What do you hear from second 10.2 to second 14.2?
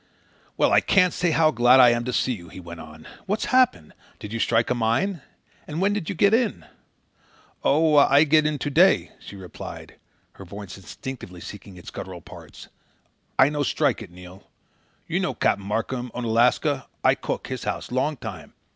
her voice instinctively seeking its guttural parts. "I no strike it,